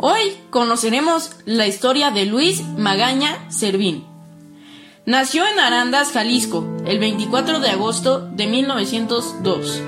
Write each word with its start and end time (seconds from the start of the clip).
Hoy 0.00 0.36
conoceremos 0.50 1.32
la 1.44 1.66
historia 1.66 2.12
de 2.12 2.24
Luis 2.24 2.62
Magaña 2.62 3.50
Servín. 3.50 4.06
Nació 5.06 5.44
en 5.44 5.58
Arandas, 5.58 6.12
Jalisco, 6.12 6.64
el 6.86 7.00
24 7.00 7.58
de 7.58 7.70
agosto 7.70 8.20
de 8.20 8.46
1902. 8.46 9.82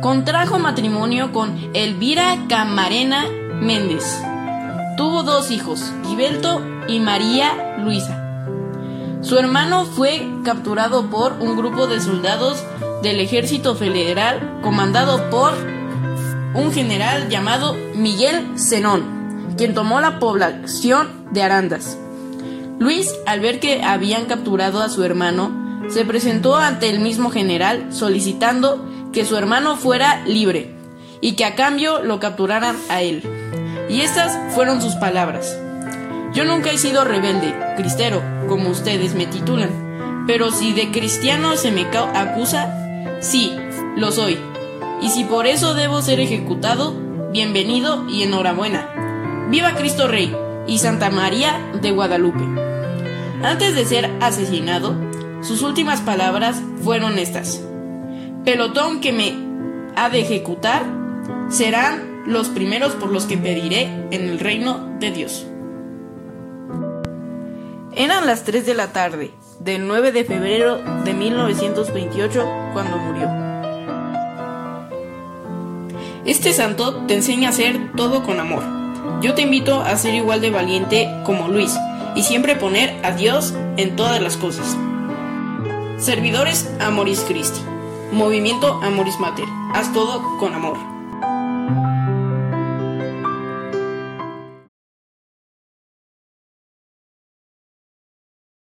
Contrajo 0.00 0.58
matrimonio 0.58 1.30
con 1.30 1.58
Elvira 1.74 2.46
Camarena 2.48 3.26
Méndez. 3.60 4.18
Tuvo 4.96 5.24
dos 5.24 5.50
hijos, 5.50 5.92
Gibelto 6.08 6.62
y 6.88 7.00
María 7.00 7.76
Luisa. 7.80 8.46
Su 9.20 9.36
hermano 9.36 9.84
fue 9.84 10.26
capturado 10.42 11.10
por 11.10 11.34
un 11.34 11.54
grupo 11.54 11.86
de 11.86 12.00
soldados 12.00 12.64
del 13.02 13.20
ejército 13.20 13.74
federal 13.74 14.60
comandado 14.62 15.28
por 15.28 15.52
un 16.54 16.72
general 16.72 17.28
llamado 17.28 17.74
Miguel 17.94 18.58
Zenón, 18.58 19.54
quien 19.56 19.74
tomó 19.74 20.00
la 20.00 20.18
población 20.18 21.08
de 21.30 21.42
Arandas. 21.42 21.96
Luis, 22.78 23.14
al 23.26 23.40
ver 23.40 23.60
que 23.60 23.82
habían 23.82 24.24
capturado 24.24 24.82
a 24.82 24.88
su 24.88 25.04
hermano, 25.04 25.84
se 25.88 26.04
presentó 26.04 26.56
ante 26.56 26.88
el 26.88 27.00
mismo 27.00 27.30
general 27.30 27.92
solicitando 27.92 28.84
que 29.12 29.24
su 29.24 29.36
hermano 29.36 29.76
fuera 29.76 30.24
libre 30.24 30.74
y 31.20 31.32
que 31.32 31.44
a 31.44 31.54
cambio 31.54 32.02
lo 32.02 32.20
capturaran 32.20 32.76
a 32.88 33.02
él. 33.02 33.22
Y 33.88 34.00
estas 34.00 34.36
fueron 34.54 34.80
sus 34.80 34.94
palabras. 34.94 35.56
Yo 36.32 36.44
nunca 36.44 36.70
he 36.70 36.78
sido 36.78 37.04
rebelde, 37.04 37.54
cristero, 37.76 38.22
como 38.48 38.70
ustedes 38.70 39.14
me 39.14 39.26
titulan, 39.26 40.24
pero 40.26 40.52
si 40.52 40.72
de 40.72 40.90
cristiano 40.90 41.56
se 41.56 41.72
me 41.72 41.86
acusa, 42.14 42.72
sí, 43.20 43.56
lo 43.96 44.12
soy 44.12 44.38
y 45.02 45.08
si 45.08 45.24
por 45.24 45.46
eso 45.46 45.74
debo 45.74 46.02
ser 46.02 46.20
ejecutado, 46.20 46.94
bienvenido 47.32 48.08
y 48.08 48.22
enhorabuena. 48.22 49.48
Viva 49.50 49.74
Cristo 49.74 50.08
Rey 50.08 50.34
y 50.66 50.78
Santa 50.78 51.10
María 51.10 51.70
de 51.80 51.90
Guadalupe. 51.90 52.44
Antes 53.42 53.74
de 53.74 53.84
ser 53.86 54.10
asesinado, 54.20 54.94
sus 55.42 55.62
últimas 55.62 56.00
palabras 56.02 56.60
fueron 56.84 57.18
estas. 57.18 57.62
Pelotón 58.44 59.00
que 59.00 59.12
me 59.12 59.34
ha 59.96 60.10
de 60.10 60.20
ejecutar 60.20 60.84
serán 61.48 62.22
los 62.26 62.48
primeros 62.48 62.92
por 62.92 63.10
los 63.10 63.24
que 63.24 63.38
pediré 63.38 63.84
en 64.10 64.28
el 64.28 64.38
reino 64.38 64.96
de 65.00 65.10
Dios. 65.10 65.46
Eran 67.96 68.26
las 68.26 68.44
3 68.44 68.66
de 68.66 68.74
la 68.74 68.92
tarde 68.92 69.30
del 69.58 69.86
9 69.86 70.12
de 70.12 70.24
febrero 70.24 70.78
de 71.04 71.12
1928 71.12 72.48
cuando 72.72 72.98
murió. 72.98 73.49
Este 76.24 76.52
santo 76.52 77.06
te 77.06 77.14
enseña 77.14 77.48
a 77.48 77.52
hacer 77.52 77.92
todo 77.96 78.22
con 78.22 78.40
amor. 78.40 78.62
Yo 79.22 79.34
te 79.34 79.42
invito 79.42 79.80
a 79.80 79.96
ser 79.96 80.14
igual 80.14 80.42
de 80.42 80.50
valiente 80.50 81.08
como 81.24 81.48
Luis 81.48 81.74
y 82.14 82.22
siempre 82.22 82.56
poner 82.56 82.94
a 83.04 83.12
Dios 83.12 83.54
en 83.78 83.96
todas 83.96 84.20
las 84.20 84.36
cosas. 84.36 84.76
Servidores 85.96 86.70
Amoris 86.78 87.20
Christi. 87.20 87.60
Movimiento 88.12 88.80
Amoris 88.82 89.18
Mater. 89.18 89.46
Haz 89.72 89.92
todo 89.92 90.36
con 90.38 90.52
amor. 90.54 90.89